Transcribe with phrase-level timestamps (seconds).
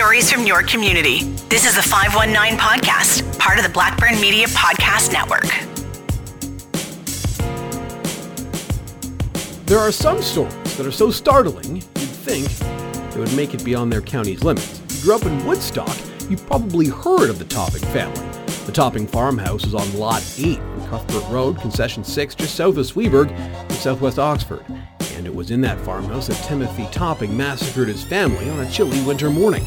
[0.00, 1.24] stories from your community.
[1.50, 5.44] This is the 519 Podcast, part of the Blackburn Media Podcast Network.
[9.66, 12.48] There are some stories that are so startling, you'd think
[13.12, 14.80] they would make it beyond their county's limits.
[14.84, 15.94] If you grew up in Woodstock,
[16.30, 18.26] you've probably heard of the Topping family.
[18.64, 22.86] The Topping farmhouse is on Lot 8 on Cuthbert Road, Concession 6, just south of
[22.86, 23.38] Sweaburg
[23.68, 24.64] in southwest Oxford.
[25.16, 29.02] And it was in that farmhouse that Timothy Topping massacred his family on a chilly
[29.02, 29.66] winter morning.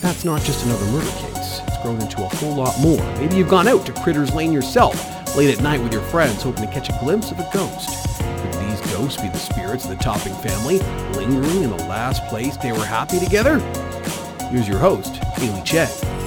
[0.00, 1.60] That's not just another murder case.
[1.66, 3.04] It's grown into a whole lot more.
[3.18, 4.96] Maybe you've gone out to Critters Lane yourself,
[5.36, 8.18] late at night with your friends, hoping to catch a glimpse of a ghost.
[8.18, 10.78] Could these ghosts be the spirits of the Topping family,
[11.12, 13.58] lingering in the last place they were happy together?
[14.48, 16.19] Here's your host, Haley Cheng.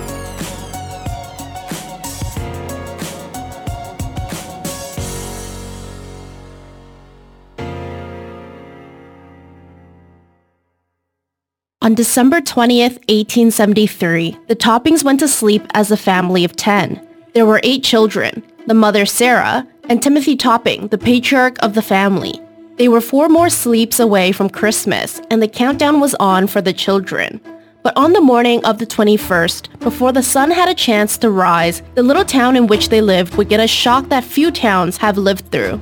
[11.83, 17.05] On December 20th, 1873, the Toppings went to sleep as a family of 10.
[17.33, 22.39] There were eight children, the mother Sarah, and Timothy Topping, the patriarch of the family.
[22.77, 26.71] They were four more sleeps away from Christmas, and the countdown was on for the
[26.71, 27.41] children.
[27.83, 31.81] But on the morning of the 21st, before the sun had a chance to rise,
[31.95, 35.17] the little town in which they lived would get a shock that few towns have
[35.17, 35.81] lived through.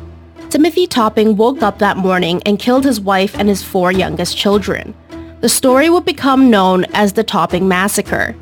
[0.50, 4.96] Timothy Topping woke up that morning and killed his wife and his four youngest children.
[5.42, 8.36] The story would become known as the Topping Massacre.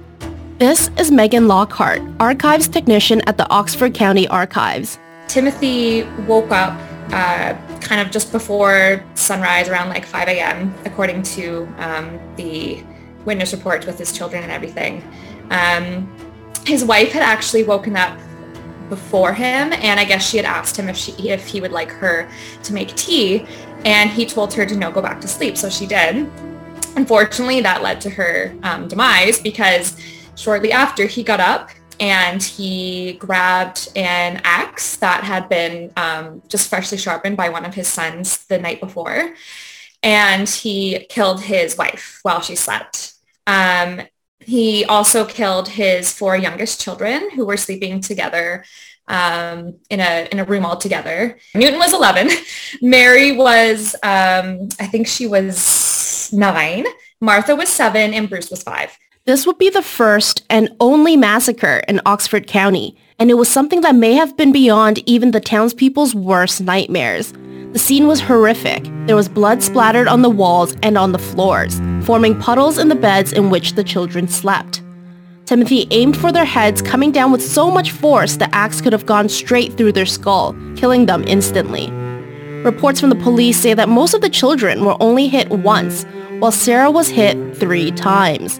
[0.58, 5.00] This is Megan Lockhart, archives technician at the Oxford County Archives.
[5.30, 6.78] Timothy woke up
[7.14, 10.76] uh, kind of just before sunrise around like 5 a.m.
[10.84, 12.84] according to um, the
[13.24, 15.02] witness report with his children and everything.
[15.52, 16.14] Um,
[16.66, 18.20] his wife had actually woken up
[18.90, 21.92] before him and I guess she had asked him if she if he would like
[21.92, 22.30] her
[22.64, 23.46] to make tea
[23.86, 26.28] and he told her to no go back to sleep so she did
[27.00, 29.96] Unfortunately, that led to her um, demise because
[30.36, 36.70] shortly after he got up and he grabbed an axe that had been um, just
[36.70, 39.34] freshly sharpened by one of his sons the night before.
[40.04, 43.14] And he killed his wife while she slept.
[43.48, 44.02] Um,
[44.42, 48.66] he also killed his four youngest children who were sleeping together
[49.08, 51.40] um, in a in a room all together.
[51.56, 52.30] Newton was 11.
[52.82, 55.58] Mary was, um, I think she was
[56.34, 56.86] nine.
[57.22, 58.98] Martha was seven, and Bruce was five.
[59.26, 63.82] This would be the first and only massacre in Oxford County, and it was something
[63.82, 67.34] that may have been beyond even the townspeople's worst nightmares.
[67.74, 68.90] The scene was horrific.
[69.06, 72.96] There was blood splattered on the walls and on the floors, forming puddles in the
[72.96, 74.82] beds in which the children slept.
[75.46, 79.06] Timothy aimed for their heads, coming down with so much force the axe could have
[79.06, 81.92] gone straight through their skull, killing them instantly.
[82.64, 86.06] Reports from the police say that most of the children were only hit once,
[86.40, 88.60] while Sarah was hit three times.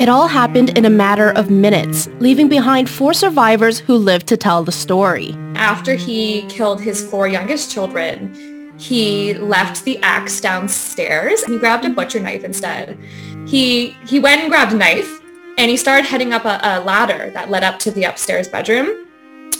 [0.00, 4.36] It all happened in a matter of minutes, leaving behind four survivors who lived to
[4.36, 5.34] tell the story.
[5.54, 11.42] After he killed his four youngest children, he left the axe downstairs.
[11.44, 12.98] And he grabbed a butcher knife instead.
[13.46, 15.22] He he went and grabbed a knife
[15.56, 19.06] and he started heading up a, a ladder that led up to the upstairs bedroom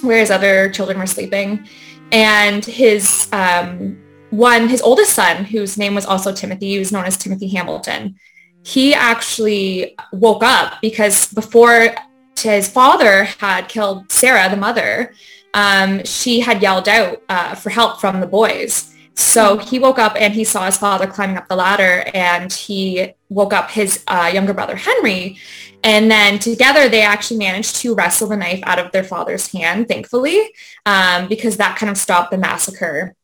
[0.03, 1.67] where his other children were sleeping.
[2.13, 3.99] And his um,
[4.31, 8.17] one, his oldest son, whose name was also Timothy, he was known as Timothy Hamilton,
[8.65, 11.95] he actually woke up because before
[12.37, 15.15] his father had killed Sarah, the mother,
[15.55, 18.93] um, she had yelled out uh, for help from the boys.
[19.15, 23.15] So he woke up and he saw his father climbing up the ladder and he
[23.31, 25.39] woke up his uh, younger brother, Henry.
[25.83, 29.89] And then together they actually managed to wrestle the knife out of their father's hand,
[29.89, 30.53] thankfully,
[30.85, 33.15] um, because that kind of stopped the massacre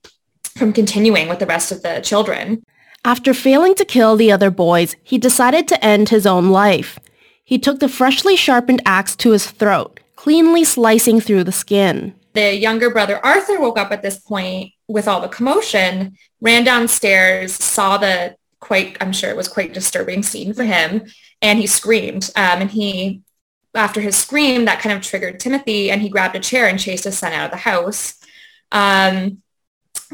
[0.57, 2.63] from continuing with the rest of the children.
[3.05, 6.99] After failing to kill the other boys, he decided to end his own life.
[7.45, 12.15] He took the freshly sharpened axe to his throat, cleanly slicing through the skin.
[12.35, 17.53] The younger brother Arthur woke up at this point with all the commotion, ran downstairs,
[17.53, 21.03] saw the quite, I'm sure it was quite disturbing scene for him,
[21.43, 22.31] and he screamed.
[22.37, 23.23] Um, and he,
[23.75, 27.05] after his scream, that kind of triggered Timothy, and he grabbed a chair and chased
[27.05, 28.15] his son out of the house.
[28.71, 29.43] Um,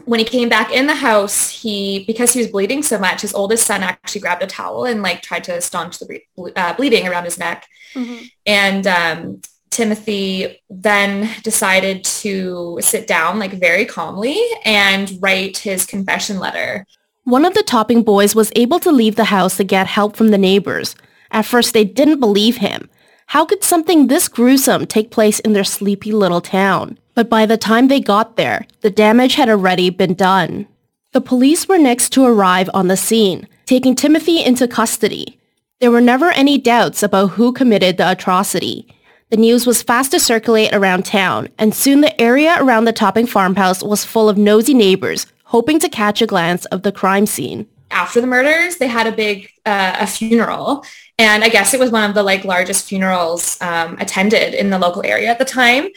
[0.04, 3.34] when he came back in the house, he, because he was bleeding so much, his
[3.34, 6.20] oldest son actually grabbed a towel and like tried to staunch the
[6.56, 7.66] uh, bleeding around his neck.
[7.94, 8.24] Mm-hmm.
[8.46, 9.40] And um,
[9.70, 16.86] Timothy then decided to sit down like very calmly and write his confession letter.
[17.24, 20.28] One of the topping boys was able to leave the house to get help from
[20.28, 20.96] the neighbors.
[21.30, 22.88] At first, they didn't believe him.
[23.26, 26.98] How could something this gruesome take place in their sleepy little town?
[27.18, 30.68] But by the time they got there, the damage had already been done.
[31.10, 35.36] The police were next to arrive on the scene, taking Timothy into custody.
[35.80, 38.86] There were never any doubts about who committed the atrocity.
[39.30, 43.26] The news was fast to circulate around town, and soon the area around the Topping
[43.26, 47.66] farmhouse was full of nosy neighbors hoping to catch a glance of the crime scene.
[47.90, 50.84] After the murders, they had a big uh, a funeral,
[51.18, 54.78] and I guess it was one of the like largest funerals um, attended in the
[54.78, 55.88] local area at the time.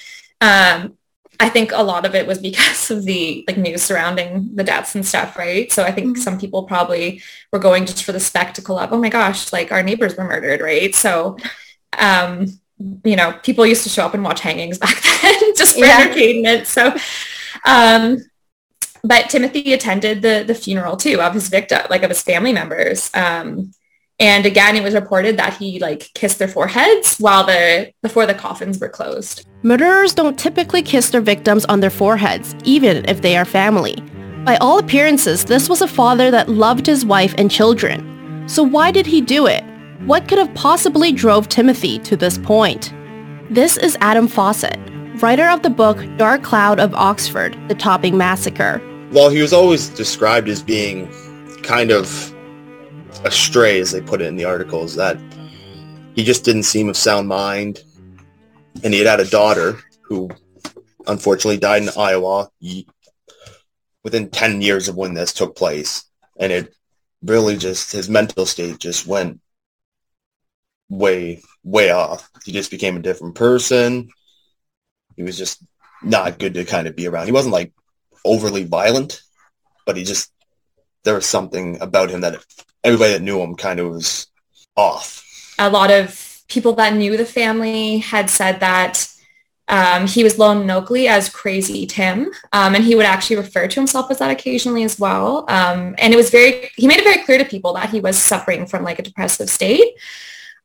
[0.41, 0.97] Um,
[1.41, 4.93] I think a lot of it was because of the like news surrounding the deaths
[4.93, 5.71] and stuff, right?
[5.71, 6.21] So I think mm-hmm.
[6.21, 9.81] some people probably were going just for the spectacle of, oh my gosh, like our
[9.81, 10.93] neighbors were murdered, right?
[10.93, 11.38] So,
[11.97, 12.45] um,
[13.03, 16.01] you know, people used to show up and watch hangings back then just for yeah.
[16.01, 16.67] entertainment.
[16.67, 16.95] So,
[17.65, 18.19] um,
[19.03, 23.09] but Timothy attended the the funeral too of his victim, like of his family members.
[23.15, 23.71] Um,
[24.19, 28.35] and again, it was reported that he like kissed their foreheads while the before the
[28.35, 29.47] coffins were closed.
[29.63, 33.95] Murderers don't typically kiss their victims on their foreheads, even if they are family.
[34.43, 38.49] By all appearances, this was a father that loved his wife and children.
[38.49, 39.63] So why did he do it?
[40.07, 42.91] What could have possibly drove Timothy to this point?
[43.51, 44.79] This is Adam Fawcett,
[45.21, 48.81] writer of the book Dark Cloud of Oxford, The Topping Massacre.
[49.11, 51.07] Well, he was always described as being
[51.61, 52.33] kind of
[53.25, 55.19] astray, as they put it in the articles, that
[56.15, 57.83] he just didn't seem of sound mind.
[58.83, 60.29] And he had had a daughter who
[61.07, 62.50] unfortunately died in Iowa
[64.03, 66.06] within 10 years of when this took place.
[66.39, 66.73] And it
[67.23, 69.39] really just, his mental state just went
[70.89, 72.29] way, way off.
[72.44, 74.09] He just became a different person.
[75.15, 75.63] He was just
[76.01, 77.27] not good to kind of be around.
[77.27, 77.73] He wasn't like
[78.25, 79.21] overly violent,
[79.85, 80.31] but he just,
[81.03, 82.44] there was something about him that
[82.83, 84.27] everybody that knew him kind of was
[84.75, 85.23] off.
[85.59, 89.07] A lot of people that knew the family had said that
[89.69, 93.80] um, he was known locally as Crazy Tim, um, and he would actually refer to
[93.80, 95.45] himself as that occasionally as well.
[95.48, 98.21] Um, and it was very, he made it very clear to people that he was
[98.21, 99.94] suffering from like a depressive state.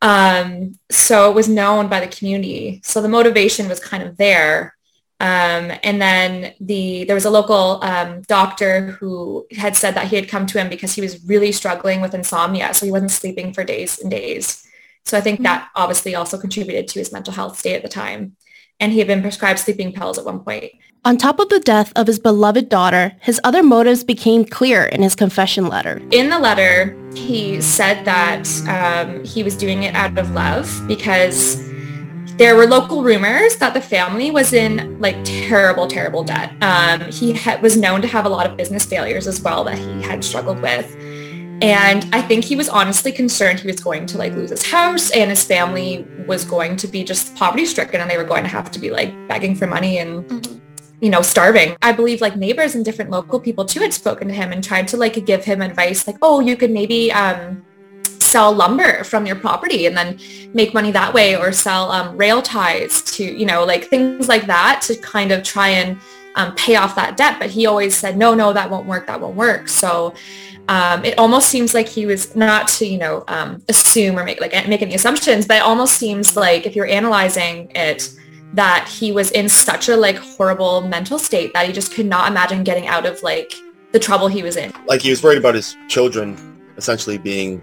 [0.03, 2.81] Um, so it was known by the community.
[2.83, 4.77] So the motivation was kind of there.
[5.21, 10.17] Um, and then the there was a local um, doctor who had said that he
[10.17, 13.55] had come to him because he was really struggling with insomnia, so he wasn't sleeping
[13.55, 14.66] for days and days.
[15.07, 15.45] So I think mm-hmm.
[15.45, 18.37] that obviously also contributed to his mental health state at the time.
[18.79, 20.73] And he had been prescribed sleeping pills at one point.
[21.05, 25.03] On top of the death of his beloved daughter, his other motives became clear in
[25.03, 26.03] his confession letter.
[26.11, 31.65] In the letter, he said that um, he was doing it out of love because
[32.37, 36.53] there were local rumors that the family was in like terrible, terrible debt.
[36.61, 39.79] Um, he ha- was known to have a lot of business failures as well that
[39.79, 40.95] he had struggled with.
[41.63, 45.11] And I think he was honestly concerned he was going to like lose his house
[45.11, 48.49] and his family was going to be just poverty stricken and they were going to
[48.49, 50.59] have to be like begging for money and mm-hmm.
[51.01, 51.77] you know starving.
[51.81, 54.89] I believe like neighbors and different local people too had spoken to him and tried
[54.89, 57.65] to like give him advice like, oh, you could maybe um,
[58.05, 60.19] sell lumber from your property and then
[60.53, 64.47] make money that way or sell um, rail ties to, you know, like things like
[64.47, 65.99] that to kind of try and
[66.35, 67.39] um, pay off that debt.
[67.39, 69.07] But he always said, no, no, that won't work.
[69.07, 69.69] That won't work.
[69.69, 70.13] So
[70.69, 74.41] um, it almost seems like he was not to, you know, um, assume or make
[74.41, 78.11] like make any assumptions, but it almost seems like if you're analyzing it,
[78.55, 82.31] that he was in such a like horrible mental state that he just could not
[82.31, 83.55] imagine getting out of like
[83.93, 84.73] the trouble he was in.
[84.87, 86.37] Like he was worried about his children
[86.77, 87.63] essentially being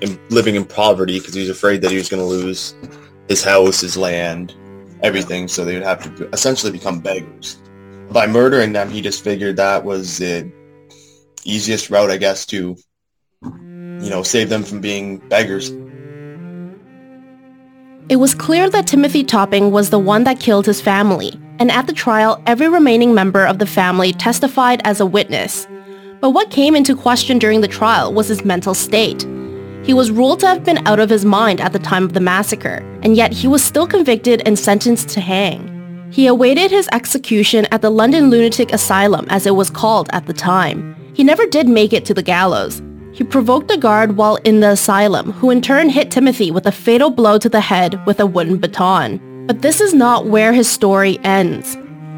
[0.00, 2.74] in, living in poverty because he was afraid that he was going to lose
[3.28, 4.54] his house, his land,
[5.02, 5.48] everything.
[5.48, 7.60] So they would have to essentially become beggars.
[8.10, 10.50] By murdering them, he just figured that was the
[11.44, 12.76] easiest route, I guess, to
[13.42, 15.70] you know save them from being beggars.
[18.08, 21.86] It was clear that Timothy Topping was the one that killed his family, and at
[21.86, 25.66] the trial, every remaining member of the family testified as a witness.
[26.20, 29.26] But what came into question during the trial was his mental state.
[29.84, 32.20] He was ruled to have been out of his mind at the time of the
[32.20, 35.68] massacre, and yet he was still convicted and sentenced to hang.
[36.12, 40.32] He awaited his execution at the London Lunatic Asylum as it was called at the
[40.32, 40.94] time.
[41.14, 42.82] He never did make it to the gallows.
[43.12, 46.72] He provoked a guard while in the asylum, who in turn hit Timothy with a
[46.72, 49.20] fatal blow to the head with a wooden baton.
[49.46, 51.76] But this is not where his story ends.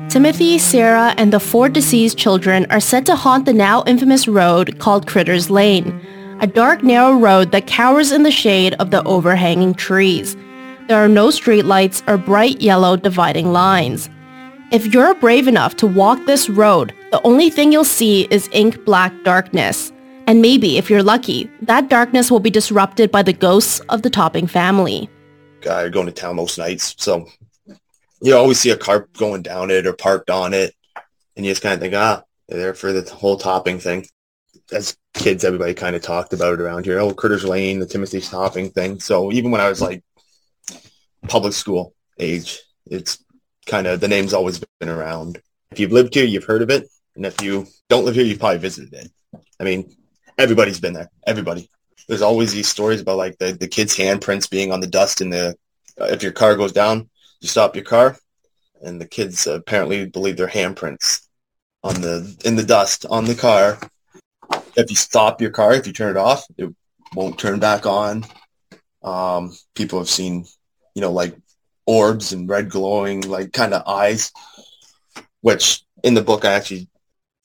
[0.08, 4.78] Timothy, Sarah, and the four deceased children are said to haunt the now infamous road
[4.78, 6.00] called Critter's Lane,
[6.40, 10.36] a dark narrow road that cowers in the shade of the overhanging trees.
[10.86, 14.08] There are no streetlights or bright yellow dividing lines.
[14.70, 18.84] If you're brave enough to walk this road, the only thing you'll see is ink
[18.84, 19.92] black darkness.
[20.26, 24.10] And maybe, if you're lucky, that darkness will be disrupted by the ghosts of the
[24.10, 25.08] Topping family.
[25.60, 27.26] Guy going to town most nights, so
[28.20, 30.74] you always see a car going down it or parked on it,
[31.36, 34.04] and you just kind of think, ah, they're there for the whole Topping thing
[34.72, 36.98] as kids, everybody kind of talked about it around here.
[36.98, 38.98] Oh, Critters Lane, the Timothy Topping thing.
[38.98, 40.02] So even when I was like
[41.28, 43.22] public school age, it's
[43.66, 45.40] kind of the name's always been around.
[45.70, 48.40] If you've lived here, you've heard of it, and if you don't live here, you've
[48.40, 49.10] probably visited it.
[49.60, 49.94] I mean,
[50.38, 51.10] everybody's been there.
[51.26, 51.70] Everybody.
[52.08, 55.30] There's always these stories about like the, the kids' handprints being on the dust in
[55.30, 55.56] the
[56.00, 57.08] uh, if your car goes down,
[57.40, 58.16] you stop your car,
[58.82, 61.26] and the kids apparently believe their handprints
[61.82, 63.78] on the in the dust on the car.
[64.76, 66.74] If you stop your car, if you turn it off, it
[67.14, 68.26] won't turn back on.
[69.02, 70.46] Um, people have seen,
[70.94, 71.36] you know, like
[71.86, 74.32] orbs and red glowing, like kind of eyes,
[75.42, 76.88] which in the book I actually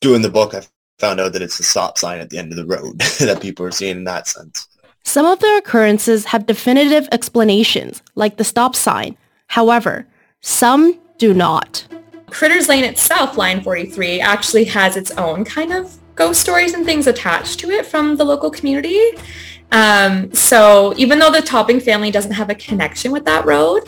[0.01, 0.61] do in the book I
[0.97, 3.65] found out that it's a stop sign at the end of the road that people
[3.65, 4.67] are seeing in that sense.
[5.03, 9.17] Some of the occurrences have definitive explanations, like the stop sign.
[9.47, 10.07] However,
[10.41, 11.85] some do not.
[12.29, 17.07] Critters Lane itself, line 43, actually has its own kind of ghost stories and things
[17.07, 18.99] attached to it from the local community.
[19.71, 23.83] Um, so even though the Topping family doesn't have a connection with that road,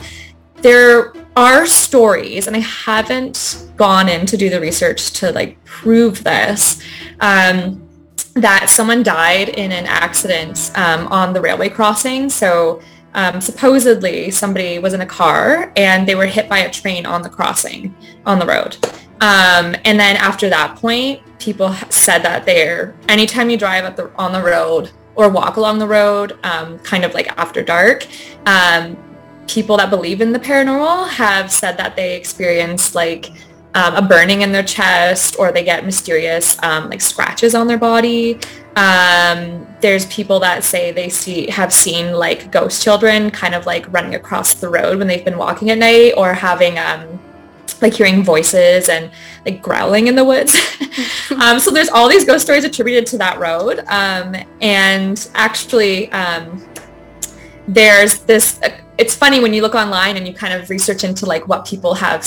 [0.56, 6.24] there are stories, and I haven't gone in to do the research to like prove
[6.24, 6.82] this,
[7.20, 7.88] um,
[8.34, 12.30] that someone died in an accident um, on the railway crossing.
[12.30, 12.82] So
[13.14, 17.22] um, supposedly somebody was in a car and they were hit by a train on
[17.22, 17.94] the crossing
[18.26, 18.78] on the road.
[19.20, 24.12] Um, and then after that point, people said that they're anytime you drive at the,
[24.16, 28.08] on the road or walk along the road, um, kind of like after dark,
[28.46, 28.98] um,
[29.48, 33.32] people that believe in the paranormal have said that they experience like
[33.74, 37.78] um, a burning in their chest or they get mysterious um, like scratches on their
[37.78, 38.40] body.
[38.76, 43.92] Um, there's people that say they see have seen like ghost children kind of like
[43.92, 47.20] running across the road when they've been walking at night or having um,
[47.82, 49.12] like hearing voices and
[49.46, 50.56] like growling in the woods.
[51.42, 53.80] um, so there's all these ghost stories attributed to that road.
[53.88, 56.66] Um, and actually, um,
[57.68, 58.60] there's this,
[58.98, 61.94] it's funny when you look online and you kind of research into like what people
[61.94, 62.26] have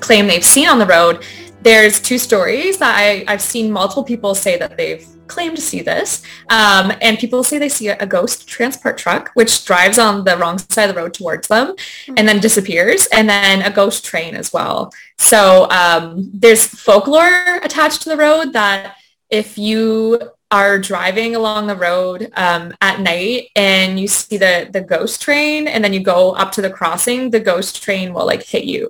[0.00, 1.24] claimed they've seen on the road.
[1.62, 5.82] There's two stories that I, I've seen multiple people say that they've claimed to see
[5.82, 6.22] this.
[6.50, 10.58] Um, and people say they see a, ghost transport truck, which drives on the wrong
[10.58, 11.74] side of the road towards them
[12.16, 13.06] and then disappears.
[13.06, 14.92] And then a ghost train as well.
[15.18, 18.96] So um, there's folklore attached to the road that
[19.28, 20.20] if you
[20.50, 25.66] are driving along the road um, at night and you see the, the ghost train
[25.66, 28.88] and then you go up to the crossing, the ghost train will like hit you.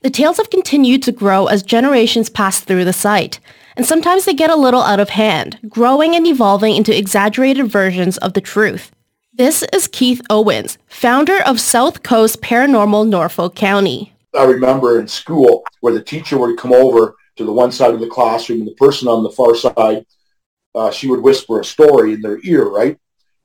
[0.00, 3.40] The tales have continued to grow as generations pass through the site,
[3.76, 8.16] and sometimes they get a little out of hand, growing and evolving into exaggerated versions
[8.18, 8.92] of the truth.
[9.32, 14.12] This is Keith Owens, founder of South Coast Paranormal Norfolk County.
[14.38, 18.00] I remember in school where the teacher would come over to the one side of
[18.00, 20.06] the classroom and the person on the far side,
[20.78, 22.96] uh, she would whisper a story in their ear, right?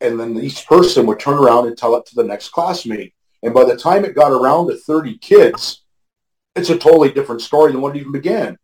[0.02, 3.16] And then each person would turn around and tell it to the next classmate.
[3.42, 5.84] And by the time it got around to 30 kids,
[6.56, 8.56] it's a totally different story than what it even began.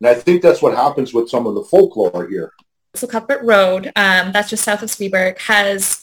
[0.00, 2.52] And I think that's what happens with some of the folklore here.
[2.94, 6.02] So Cuthbert Road, um, that's just south of Sweaburg, has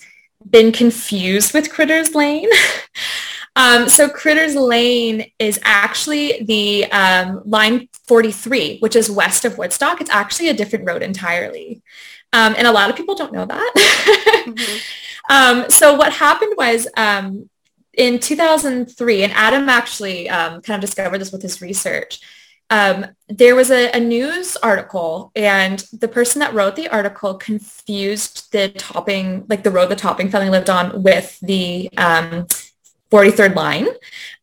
[0.50, 2.50] been confused with Critters Lane.
[3.56, 10.02] um, so Critters Lane is actually the um, line 43, which is west of Woodstock.
[10.02, 11.82] It's actually a different road entirely.
[12.34, 13.74] Um, and a lot of people don't know that.
[14.48, 14.78] mm-hmm.
[15.30, 17.50] Um, so what happened was um,
[17.94, 22.20] in 2003, and Adam actually um, kind of discovered this with his research,
[22.70, 28.52] um, there was a, a, news article and the person that wrote the article confused
[28.52, 32.48] the topping, like the road the topping family lived on with the um,
[33.14, 33.88] 43rd line.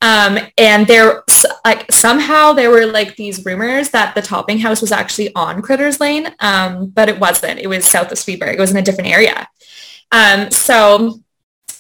[0.01, 1.25] Um, and there,
[1.65, 5.99] like somehow there were like these rumors that the topping house was actually on Critters
[5.99, 7.59] Lane, um, but it wasn't.
[7.59, 8.55] It was south of Sweaburg.
[8.55, 9.49] It was in a different area.
[10.13, 11.21] Um, so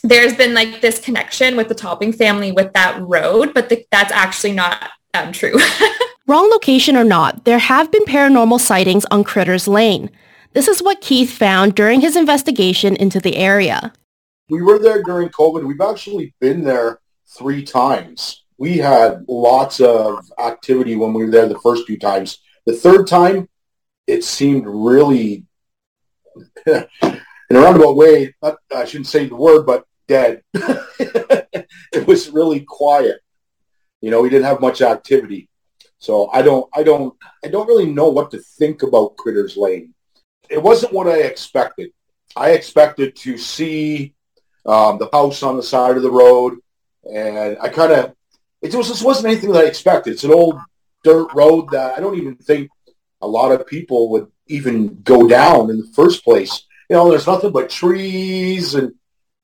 [0.02, 4.12] there's been like this connection with the Topping family with that road, but the, that's
[4.12, 5.56] actually not um, true.
[6.26, 10.10] Wrong location or not, there have been paranormal sightings on Critters Lane.
[10.54, 13.92] This is what Keith found during his investigation into the area.
[14.50, 15.64] We were there during COVID.
[15.64, 17.00] We've actually been there
[17.38, 18.44] three times.
[18.58, 22.38] We had lots of activity when we were there the first two times.
[22.66, 23.48] The third time,
[24.08, 25.44] it seemed really,
[26.66, 30.42] in a roundabout way, I shouldn't say the word, but dead.
[30.52, 33.20] it was really quiet.
[34.00, 35.48] You know, we didn't have much activity.
[35.98, 37.14] So I don't, I don't,
[37.44, 39.94] I don't really know what to think about Critters Lane.
[40.48, 41.90] It wasn't what I expected.
[42.34, 44.14] I expected to see
[44.70, 46.58] um, the house on the side of the road,
[47.10, 48.14] and I kind of,
[48.62, 50.12] it was, just wasn't anything that I expected.
[50.12, 50.58] It's an old
[51.02, 52.70] dirt road that I don't even think
[53.20, 56.66] a lot of people would even go down in the first place.
[56.88, 58.94] You know, there's nothing but trees and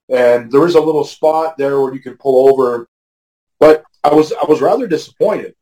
[0.08, 2.88] and there is a little spot there where you can pull over.
[3.58, 5.54] But I was I was rather disappointed.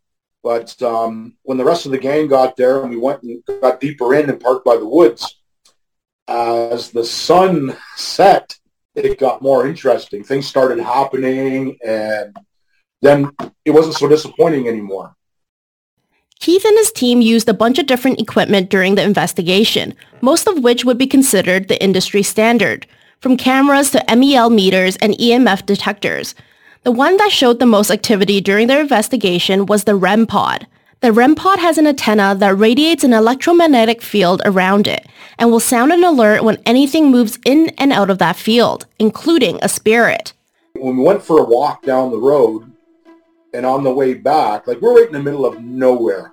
[0.42, 3.80] But um, when the rest of the gang got there and we went and got
[3.80, 5.40] deeper in and parked by the woods,
[6.28, 8.54] as the sun set,
[8.94, 10.22] it got more interesting.
[10.22, 12.36] Things started happening, and
[13.02, 13.30] then
[13.64, 15.16] it wasn't so disappointing anymore.
[16.40, 20.62] Keith and his team used a bunch of different equipment during the investigation, most of
[20.62, 22.86] which would be considered the industry standard,
[23.20, 26.34] from cameras to MEL meters and EMF detectors.
[26.82, 30.66] The one that showed the most activity during their investigation was the REM pod.
[31.04, 35.06] The REM pod has an antenna that radiates an electromagnetic field around it
[35.38, 39.58] and will sound an alert when anything moves in and out of that field, including
[39.60, 40.32] a spirit.
[40.72, 42.72] When we went for a walk down the road
[43.52, 46.32] and on the way back, like we're right in the middle of nowhere.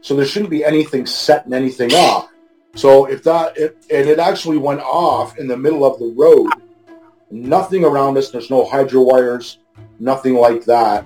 [0.00, 2.28] So there shouldn't be anything setting anything off.
[2.74, 6.50] So if that, it, and it actually went off in the middle of the road,
[7.30, 9.58] nothing around us, there's no hydro wires,
[10.00, 11.04] nothing like that.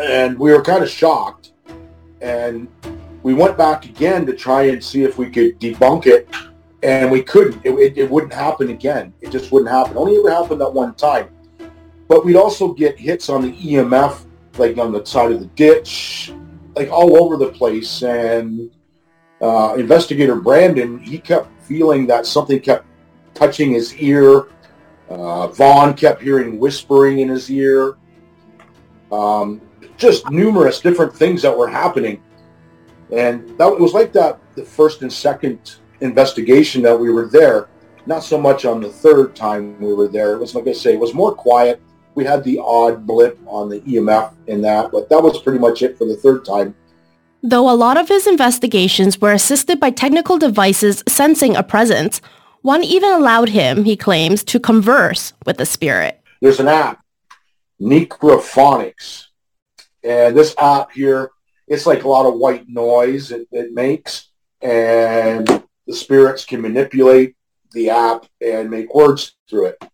[0.00, 1.50] And we were kind of shocked.
[2.20, 2.68] And
[3.22, 6.28] we went back again to try and see if we could debunk it.
[6.82, 7.60] And we couldn't.
[7.64, 9.12] It, it, it wouldn't happen again.
[9.20, 9.96] It just wouldn't happen.
[9.96, 11.28] Only ever happened that one time.
[12.06, 14.24] But we'd also get hits on the EMF,
[14.56, 16.32] like on the side of the ditch,
[16.76, 18.02] like all over the place.
[18.02, 18.70] And
[19.40, 22.86] uh, investigator Brandon, he kept feeling that something kept
[23.34, 24.48] touching his ear.
[25.08, 27.96] Uh, Vaughn kept hearing whispering in his ear.
[29.10, 29.60] Um,
[29.98, 32.22] just numerous different things that were happening.
[33.14, 37.68] And that was like that the first and second investigation that we were there.
[38.06, 40.32] Not so much on the third time we were there.
[40.32, 41.82] It was like I say, it was more quiet.
[42.14, 45.82] We had the odd blip on the EMF in that, but that was pretty much
[45.82, 46.74] it for the third time.
[47.42, 52.20] Though a lot of his investigations were assisted by technical devices sensing a presence,
[52.62, 56.20] one even allowed him, he claims, to converse with the spirit.
[56.40, 57.04] There's an app,
[57.80, 59.27] Necrophonics.
[60.08, 61.30] And this app here,
[61.66, 64.30] it's like a lot of white noise it, it makes.
[64.62, 65.46] And
[65.86, 67.36] the spirits can manipulate
[67.72, 69.84] the app and make words through it.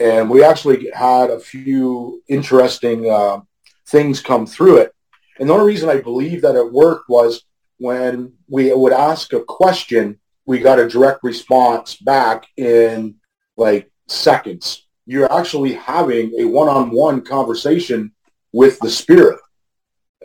[0.00, 3.42] And we actually had a few interesting uh,
[3.86, 4.92] things come through it.
[5.38, 7.44] And the only reason I believe that it worked was
[7.78, 13.14] when we would ask a question, we got a direct response back in
[13.56, 14.88] like seconds.
[15.06, 18.12] You're actually having a one-on-one conversation
[18.52, 19.38] with the spirit.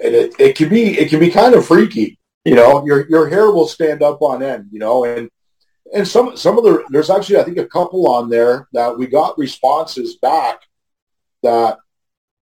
[0.03, 2.17] And it, it can be it can be kind of freaky.
[2.45, 5.29] You know, your your hair will stand up on end, you know, and
[5.93, 9.07] and some some of the there's actually I think a couple on there that we
[9.07, 10.62] got responses back
[11.43, 11.79] that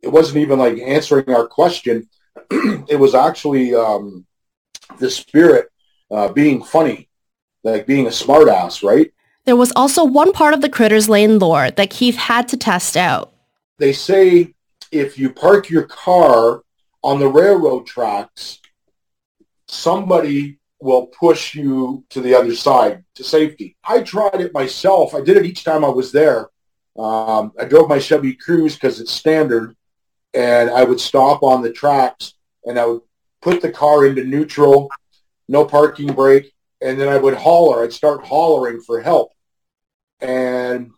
[0.02, 2.08] it wasn't even like answering our question.
[2.52, 4.26] it was actually um,
[5.00, 5.70] the spirit
[6.12, 7.10] uh, being funny,
[7.64, 9.12] like being a smartass, right?
[9.46, 12.98] There was also one part of the Critters Lane lore that Keith had to test
[12.98, 13.34] out.
[13.78, 14.54] They say
[14.92, 16.64] if you park your car
[17.04, 18.60] on the railroad tracks,
[19.68, 23.76] somebody will push you to the other side to safety.
[23.84, 25.16] I tried it myself.
[25.16, 26.50] I did it each time I was there.
[26.98, 29.76] Um, I drove my Chevy Cruze because it's standard,
[30.34, 32.34] and I would stop on the tracks
[32.66, 33.02] and I would
[33.42, 34.90] put the car into neutral,
[35.48, 37.84] no parking brake, and then I would holler.
[37.84, 39.32] I'd start hollering for help,
[40.20, 40.92] and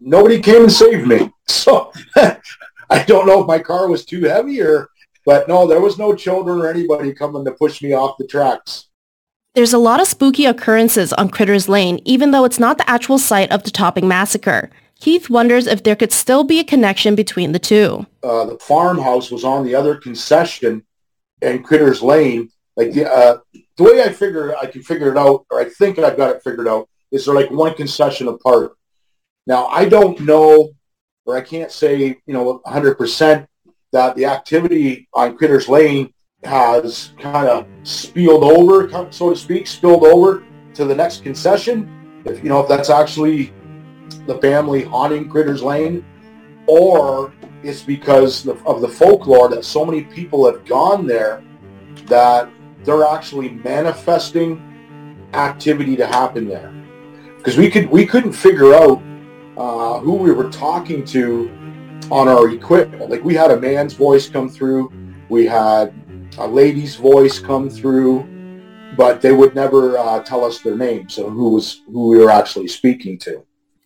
[0.00, 1.30] nobody came and saved me.
[1.48, 1.92] So
[2.92, 4.90] I don't know if my car was too heavy or,
[5.24, 8.88] but no, there was no children or anybody coming to push me off the tracks.
[9.54, 13.18] There's a lot of spooky occurrences on Critters Lane, even though it's not the actual
[13.18, 14.70] site of the Topping Massacre.
[15.00, 18.06] Keith wonders if there could still be a connection between the two.
[18.22, 20.84] Uh, the farmhouse was on the other concession
[21.40, 22.50] and Critters Lane.
[22.76, 23.38] Like the, uh,
[23.78, 26.42] the way I figure I can figure it out, or I think I've got it
[26.42, 28.72] figured out, is they're like one concession apart.
[29.46, 30.72] Now I don't know
[31.24, 33.46] or I can't say, you know, 100%
[33.92, 36.12] that the activity on Critters Lane
[36.44, 42.22] has kind of spilled over, so to speak, spilled over to the next concession.
[42.24, 43.52] If you know if that's actually
[44.26, 46.04] the family haunting Critters Lane,
[46.66, 47.32] or
[47.62, 51.44] it's because of the folklore that so many people have gone there
[52.06, 52.50] that
[52.84, 56.72] they're actually manifesting activity to happen there.
[57.36, 59.02] Because we could we couldn't figure out
[59.62, 61.48] uh, who we were talking to
[62.10, 63.08] on our equipment.
[63.08, 64.92] Like we had a man's voice come through,
[65.28, 65.94] we had
[66.38, 68.26] a lady's voice come through,
[68.96, 72.30] but they would never uh, tell us their name, so who was who we were
[72.30, 73.44] actually speaking to.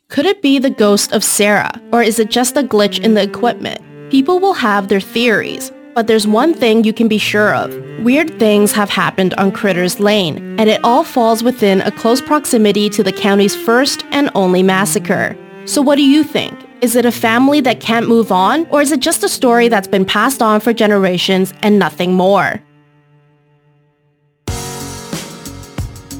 [0.08, 3.22] Could it be the ghost of Sarah, or is it just a glitch in the
[3.22, 3.82] equipment?
[4.10, 5.72] People will have their theories.
[5.94, 7.74] But there's one thing you can be sure of.
[8.04, 12.90] Weird things have happened on Critters Lane, and it all falls within a close proximity
[12.90, 15.34] to the county's first and only massacre.
[15.66, 16.56] So what do you think?
[16.80, 19.88] Is it a family that can't move on, or is it just a story that's
[19.88, 22.62] been passed on for generations and nothing more?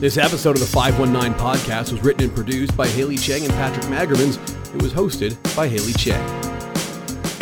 [0.01, 3.87] This episode of the 519 podcast was written and produced by Haley Cheng and Patrick
[3.87, 4.37] Magermans.
[4.75, 6.23] It was hosted by Haley Cheng.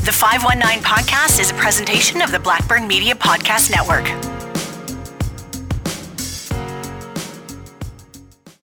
[0.05, 4.34] The 519 podcast is a presentation of the Blackburn Media Podcast Network.